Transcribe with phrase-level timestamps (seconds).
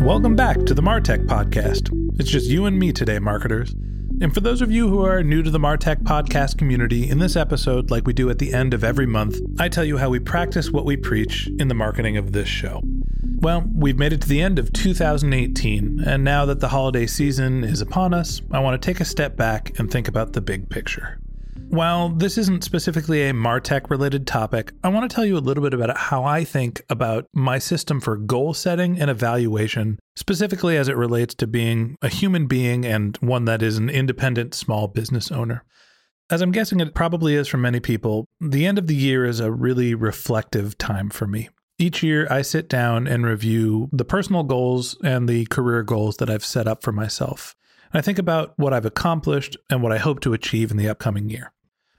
[0.00, 1.90] Welcome back to the Martech Podcast.
[2.18, 3.74] It's just you and me today, marketers.
[4.22, 7.36] And for those of you who are new to the Martech podcast community, in this
[7.36, 10.18] episode, like we do at the end of every month, I tell you how we
[10.18, 12.82] practice what we preach in the marketing of this show.
[13.40, 17.62] Well, we've made it to the end of 2018, and now that the holiday season
[17.62, 20.70] is upon us, I want to take a step back and think about the big
[20.70, 21.18] picture.
[21.70, 25.62] While this isn't specifically a Martech related topic, I want to tell you a little
[25.62, 30.88] bit about how I think about my system for goal setting and evaluation, specifically as
[30.88, 35.30] it relates to being a human being and one that is an independent small business
[35.30, 35.64] owner.
[36.28, 39.38] As I'm guessing it probably is for many people, the end of the year is
[39.38, 41.50] a really reflective time for me.
[41.78, 46.28] Each year, I sit down and review the personal goals and the career goals that
[46.28, 47.54] I've set up for myself.
[47.92, 51.30] I think about what I've accomplished and what I hope to achieve in the upcoming
[51.30, 51.52] year.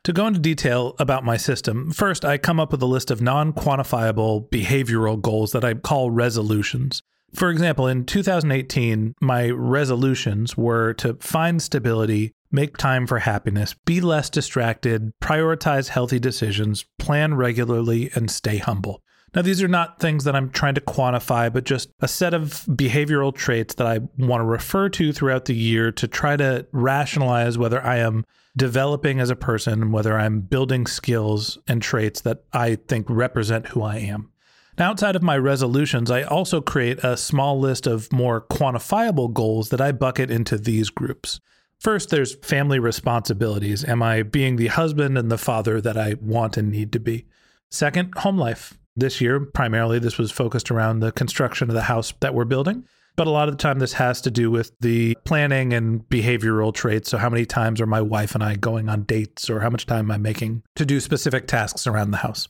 [0.06, 3.22] To go into detail about my system, first I come up with a list of
[3.22, 7.03] non quantifiable behavioral goals that I call resolutions.
[7.35, 14.01] For example, in 2018, my resolutions were to find stability, make time for happiness, be
[14.01, 19.03] less distracted, prioritize healthy decisions, plan regularly, and stay humble.
[19.33, 22.65] Now, these are not things that I'm trying to quantify, but just a set of
[22.67, 27.57] behavioral traits that I want to refer to throughout the year to try to rationalize
[27.57, 28.25] whether I am
[28.57, 33.81] developing as a person, whether I'm building skills and traits that I think represent who
[33.83, 34.31] I am.
[34.77, 39.69] Now, outside of my resolutions, I also create a small list of more quantifiable goals
[39.69, 41.39] that I bucket into these groups.
[41.79, 43.85] First, there's family responsibilities.
[43.85, 47.27] Am I being the husband and the father that I want and need to be?
[47.69, 48.77] Second, home life.
[48.96, 52.85] This year, primarily, this was focused around the construction of the house that we're building.
[53.16, 56.74] But a lot of the time, this has to do with the planning and behavioral
[56.74, 57.09] traits.
[57.09, 59.85] So, how many times are my wife and I going on dates, or how much
[59.85, 62.47] time am I making to do specific tasks around the house?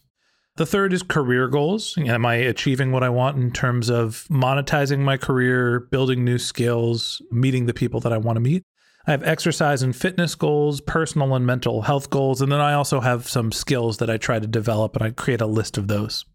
[0.57, 1.95] The third is career goals.
[1.97, 7.21] Am I achieving what I want in terms of monetizing my career, building new skills,
[7.31, 8.63] meeting the people that I want to meet?
[9.07, 12.99] I have exercise and fitness goals, personal and mental health goals, and then I also
[12.99, 16.25] have some skills that I try to develop and I create a list of those.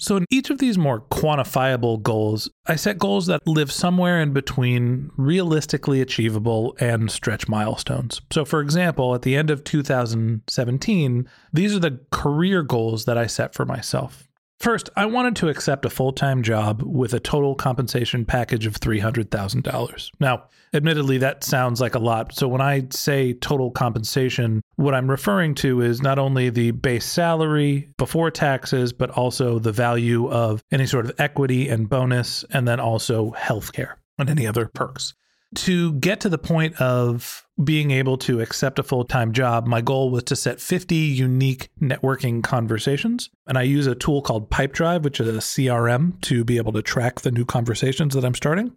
[0.00, 4.32] So, in each of these more quantifiable goals, I set goals that live somewhere in
[4.32, 8.22] between realistically achievable and stretch milestones.
[8.32, 13.26] So, for example, at the end of 2017, these are the career goals that I
[13.26, 14.29] set for myself.
[14.60, 18.74] First, I wanted to accept a full time job with a total compensation package of
[18.74, 20.10] $300,000.
[20.20, 20.44] Now,
[20.74, 22.34] admittedly, that sounds like a lot.
[22.34, 27.06] So, when I say total compensation, what I'm referring to is not only the base
[27.06, 32.68] salary before taxes, but also the value of any sort of equity and bonus, and
[32.68, 35.14] then also healthcare and any other perks.
[35.56, 39.80] To get to the point of being able to accept a full time job, my
[39.80, 43.30] goal was to set 50 unique networking conversations.
[43.48, 46.82] And I use a tool called Pipedrive, which is a CRM, to be able to
[46.82, 48.72] track the new conversations that I'm starting.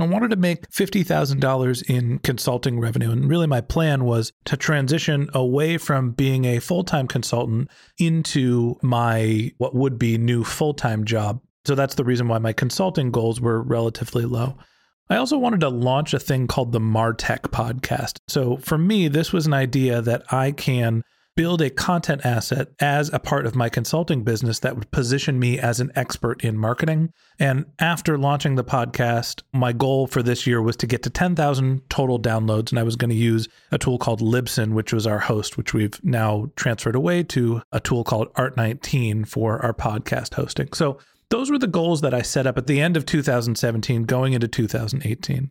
[0.00, 3.10] I wanted to make $50,000 in consulting revenue.
[3.10, 8.76] And really, my plan was to transition away from being a full time consultant into
[8.82, 11.40] my what would be new full time job.
[11.64, 14.56] So that's the reason why my consulting goals were relatively low.
[15.10, 18.18] I also wanted to launch a thing called the Martech podcast.
[18.28, 21.02] So for me, this was an idea that I can
[21.34, 25.56] build a content asset as a part of my consulting business that would position me
[25.56, 27.10] as an expert in marketing.
[27.38, 31.88] And after launching the podcast, my goal for this year was to get to 10,000
[31.88, 32.70] total downloads.
[32.70, 35.72] And I was going to use a tool called Libsyn, which was our host, which
[35.72, 40.72] we've now transferred away to a tool called Art19 for our podcast hosting.
[40.72, 40.98] So
[41.30, 44.48] those were the goals that I set up at the end of 2017, going into
[44.48, 45.50] 2018.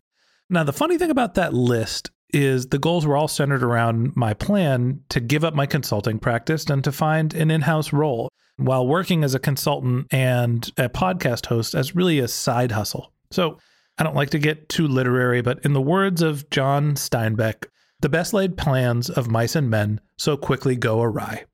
[0.50, 4.34] Now, the funny thing about that list is the goals were all centered around my
[4.34, 8.88] plan to give up my consulting practice and to find an in house role while
[8.88, 13.14] working as a consultant and a podcast host as really a side hustle.
[13.32, 13.60] So
[13.98, 17.66] I don't like to get too literary, but in the words of John Steinbeck,
[18.00, 21.46] the best laid plans of mice and men so quickly go awry.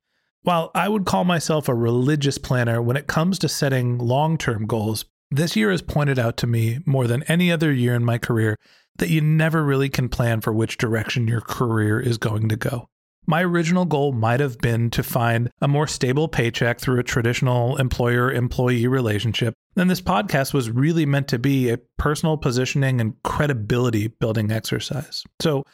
[0.44, 4.66] While I would call myself a religious planner when it comes to setting long term
[4.66, 8.18] goals, this year has pointed out to me more than any other year in my
[8.18, 8.58] career
[8.98, 12.90] that you never really can plan for which direction your career is going to go.
[13.26, 17.78] My original goal might have been to find a more stable paycheck through a traditional
[17.78, 19.54] employer employee relationship.
[19.78, 25.24] And this podcast was really meant to be a personal positioning and credibility building exercise.
[25.40, 25.64] So,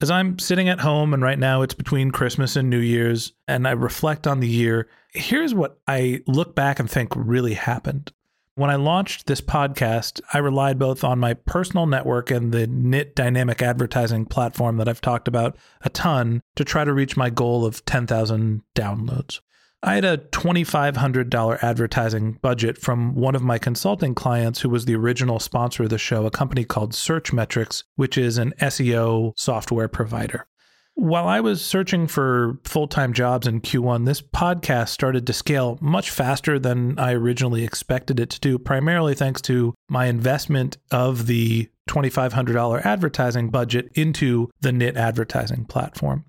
[0.00, 3.68] as I'm sitting at home and right now it's between Christmas and New Year's, and
[3.68, 8.12] I reflect on the year, here's what I look back and think really happened.
[8.54, 13.14] When I launched this podcast, I relied both on my personal network and the Knit
[13.14, 17.64] dynamic advertising platform that I've talked about a ton to try to reach my goal
[17.64, 19.40] of 10,000 downloads.
[19.82, 24.94] I had a $2,500 advertising budget from one of my consulting clients who was the
[24.94, 30.46] original sponsor of the show, a company called Searchmetrics, which is an SEO software provider.
[30.94, 35.78] While I was searching for full time jobs in Q1, this podcast started to scale
[35.80, 41.26] much faster than I originally expected it to do, primarily thanks to my investment of
[41.26, 46.26] the $2,500 advertising budget into the Knit advertising platform.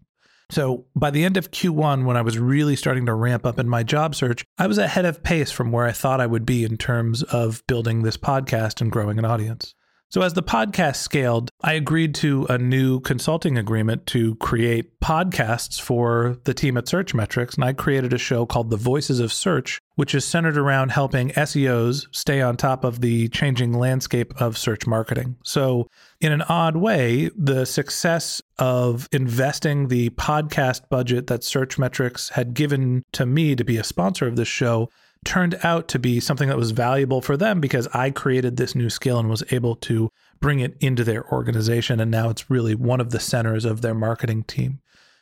[0.52, 3.70] So by the end of Q1, when I was really starting to ramp up in
[3.70, 6.66] my job search, I was ahead of pace from where I thought I would be
[6.66, 9.74] in terms of building this podcast and growing an audience.
[10.12, 15.80] So, as the podcast scaled, I agreed to a new consulting agreement to create podcasts
[15.80, 17.56] for the team at Searchmetrics.
[17.56, 21.30] And I created a show called The Voices of Search, which is centered around helping
[21.30, 25.38] SEOs stay on top of the changing landscape of search marketing.
[25.46, 25.88] So,
[26.20, 33.06] in an odd way, the success of investing the podcast budget that Searchmetrics had given
[33.14, 34.90] to me to be a sponsor of this show
[35.26, 38.90] turned out to be something that was valuable for them because I created this new
[38.90, 40.10] skill and was able to
[40.40, 42.00] bring it into their organization.
[42.00, 44.80] And now it's really one of the centers of their marketing team.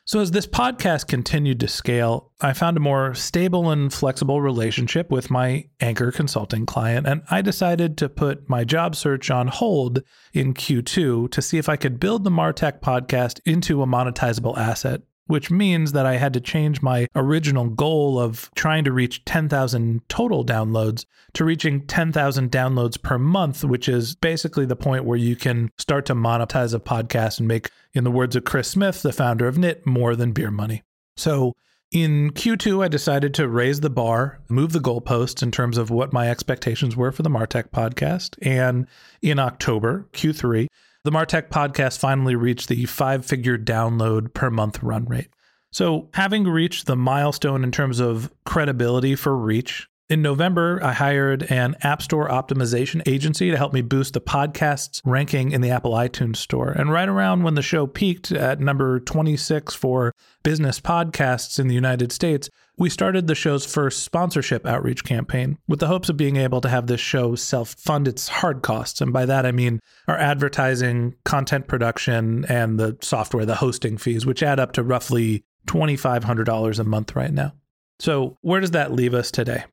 [0.09, 5.11] So, as this podcast continued to scale, I found a more stable and flexible relationship
[5.11, 10.01] with my anchor consulting client, and I decided to put my job search on hold
[10.33, 15.03] in Q2 to see if I could build the Martech podcast into a monetizable asset
[15.29, 20.01] which means that I had to change my original goal of trying to reach 10,000
[20.09, 25.35] total downloads to reaching 10,000 downloads per month, which is basically the point where you
[25.35, 29.13] can start to monetize a podcast and make, in the words of Chris Smith, the
[29.13, 30.81] founder of Knit, more than beer money.
[31.15, 31.53] So
[31.91, 36.11] in Q2, I decided to raise the bar, move the goalposts in terms of what
[36.11, 38.35] my expectations were for the Martech podcast.
[38.41, 38.87] And
[39.21, 40.67] in October, Q3,
[41.03, 45.29] the Martech podcast finally reached the five figure download per month run rate.
[45.71, 51.43] So, having reached the milestone in terms of credibility for reach, in November, I hired
[51.51, 55.91] an App Store optimization agency to help me boost the podcast's ranking in the Apple
[55.91, 56.71] iTunes Store.
[56.71, 61.75] And right around when the show peaked at number 26 for business podcasts in the
[61.75, 66.37] United States, we started the show's first sponsorship outreach campaign with the hopes of being
[66.37, 69.01] able to have this show self fund its hard costs.
[69.01, 74.25] And by that, I mean our advertising, content production, and the software, the hosting fees,
[74.25, 77.53] which add up to roughly $2,500 a month right now.
[77.99, 79.65] So, where does that leave us today?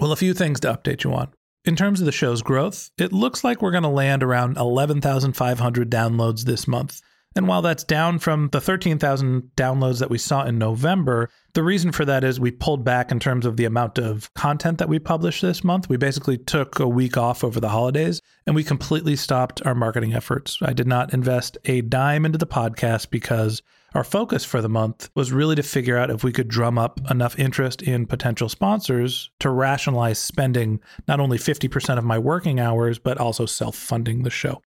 [0.00, 1.32] Well, a few things to update you on.
[1.64, 5.90] In terms of the show's growth, it looks like we're going to land around 11,500
[5.90, 7.00] downloads this month.
[7.34, 11.92] And while that's down from the 13,000 downloads that we saw in November, the reason
[11.92, 14.98] for that is we pulled back in terms of the amount of content that we
[14.98, 15.88] published this month.
[15.88, 20.12] We basically took a week off over the holidays and we completely stopped our marketing
[20.14, 20.58] efforts.
[20.60, 23.62] I did not invest a dime into the podcast because
[23.94, 27.00] our focus for the month was really to figure out if we could drum up
[27.10, 32.98] enough interest in potential sponsors to rationalize spending not only 50% of my working hours,
[32.98, 34.62] but also self funding the show.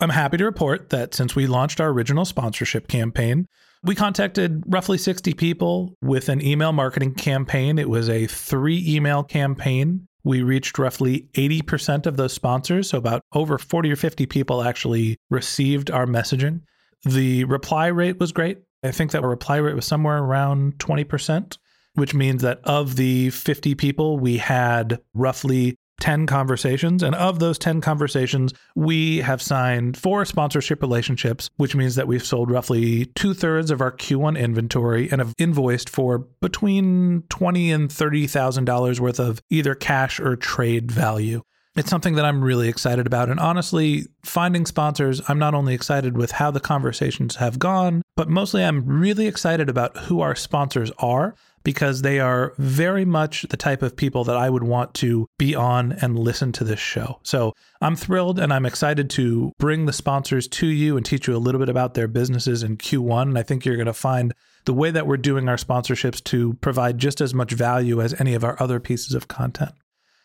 [0.00, 3.46] I'm happy to report that since we launched our original sponsorship campaign,
[3.82, 7.78] we contacted roughly 60 people with an email marketing campaign.
[7.78, 10.06] It was a three email campaign.
[10.24, 12.90] We reached roughly 80% of those sponsors.
[12.90, 16.60] So, about over 40 or 50 people actually received our messaging.
[17.04, 18.58] The reply rate was great.
[18.82, 21.58] I think that our reply rate was somewhere around 20%,
[21.94, 27.02] which means that of the 50 people, we had roughly 10 conversations.
[27.02, 32.24] And of those 10 conversations, we have signed four sponsorship relationships, which means that we've
[32.24, 37.88] sold roughly two thirds of our Q1 inventory and have invoiced for between $20 and
[37.88, 41.42] $30,000 worth of either cash or trade value.
[41.78, 43.30] It's something that I'm really excited about.
[43.30, 48.28] And honestly, finding sponsors, I'm not only excited with how the conversations have gone, but
[48.28, 53.56] mostly I'm really excited about who our sponsors are because they are very much the
[53.56, 57.20] type of people that I would want to be on and listen to this show.
[57.22, 61.36] So I'm thrilled and I'm excited to bring the sponsors to you and teach you
[61.36, 63.22] a little bit about their businesses in Q1.
[63.22, 66.54] And I think you're going to find the way that we're doing our sponsorships to
[66.54, 69.72] provide just as much value as any of our other pieces of content.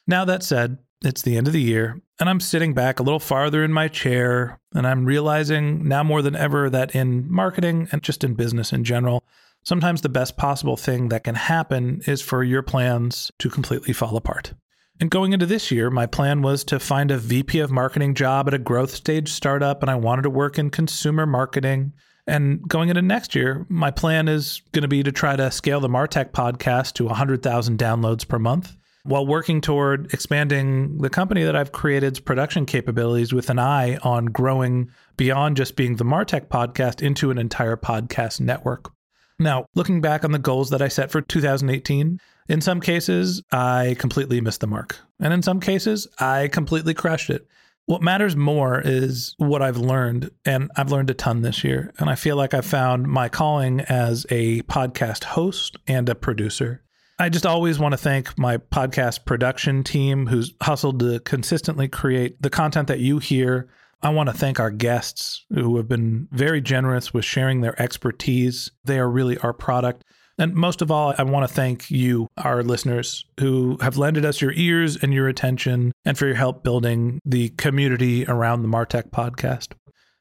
[0.05, 3.19] Now, that said, it's the end of the year, and I'm sitting back a little
[3.19, 8.03] farther in my chair, and I'm realizing now more than ever that in marketing and
[8.03, 9.23] just in business in general,
[9.63, 14.15] sometimes the best possible thing that can happen is for your plans to completely fall
[14.17, 14.53] apart.
[14.99, 18.47] And going into this year, my plan was to find a VP of marketing job
[18.47, 21.93] at a growth stage startup, and I wanted to work in consumer marketing.
[22.27, 25.79] And going into next year, my plan is going to be to try to scale
[25.79, 31.55] the Martech podcast to 100,000 downloads per month while working toward expanding the company that
[31.55, 37.01] I've created's production capabilities with an eye on growing beyond just being the Martech podcast
[37.01, 38.91] into an entire podcast network.
[39.39, 42.19] Now, looking back on the goals that I set for 2018,
[42.49, 44.97] in some cases, I completely missed the mark.
[45.19, 47.47] And in some cases, I completely crushed it.
[47.85, 51.91] What matters more is what I've learned, and I've learned a ton this year.
[51.97, 56.82] And I feel like I've found my calling as a podcast host and a producer.
[57.19, 62.41] I just always want to thank my podcast production team who's hustled to consistently create
[62.41, 63.69] the content that you hear
[64.03, 68.69] I want to thank our guests who have been very generous with sharing their expertise.
[68.83, 70.03] They are really our product.
[70.37, 74.41] And most of all, I want to thank you, our listeners, who have lended us
[74.41, 79.09] your ears and your attention and for your help building the community around the Martech
[79.11, 79.69] podcast.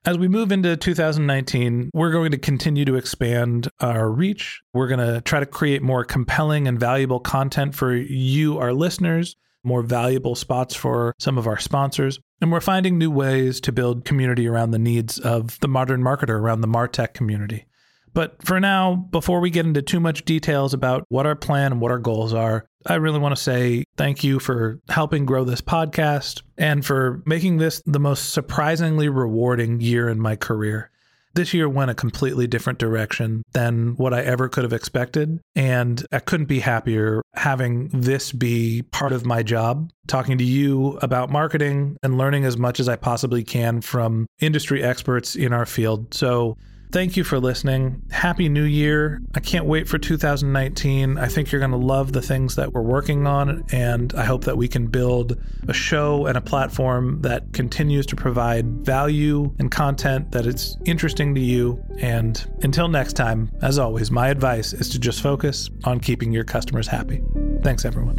[0.05, 4.61] As we move into 2019, we're going to continue to expand our reach.
[4.73, 9.37] We're going to try to create more compelling and valuable content for you, our listeners
[9.65, 12.19] more valuable spots for some of our sponsors.
[12.41, 16.31] And we're finding new ways to build community around the needs of the modern marketer,
[16.31, 17.67] around the Martech community.
[18.15, 21.81] But for now, before we get into too much details about what our plan and
[21.81, 25.61] what our goals are, I really want to say thank you for helping grow this
[25.61, 30.91] podcast and for making this the most surprisingly rewarding year in my career.
[31.35, 35.41] This year went a completely different direction than what I ever could have expected.
[35.55, 40.99] And I couldn't be happier having this be part of my job, talking to you
[41.01, 45.65] about marketing and learning as much as I possibly can from industry experts in our
[45.65, 46.13] field.
[46.13, 46.59] So,
[46.93, 48.03] Thank you for listening.
[48.11, 49.23] Happy New Year.
[49.35, 51.17] I can't wait for 2019.
[51.17, 54.45] I think you're going to love the things that we're working on, and I hope
[54.45, 59.71] that we can build a show and a platform that continues to provide value and
[59.71, 61.83] content that is interesting to you.
[61.99, 66.45] And until next time, as always, my advice is to just focus on keeping your
[66.45, 67.23] customers happy.
[67.63, 68.19] Thanks, everyone.